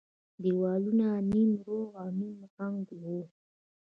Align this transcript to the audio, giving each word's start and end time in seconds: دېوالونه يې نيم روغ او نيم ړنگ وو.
دېوالونه 0.43 1.05
يې 1.13 1.19
نيم 1.31 1.51
روغ 1.67 1.89
او 2.01 2.09
نيم 2.19 2.37
ړنگ 2.55 2.87
وو. 3.01 3.19